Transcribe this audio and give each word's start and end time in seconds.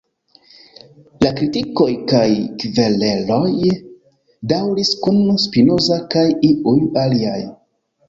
La 1.23 1.29
kritikoj, 1.39 1.89
kaj 2.13 2.23
kvereloj, 2.65 3.69
daŭris 4.55 4.95
kun 5.07 5.23
Spinoza 5.47 6.03
kaj 6.17 6.29
iuj 6.55 6.79
aliaj. 7.07 7.41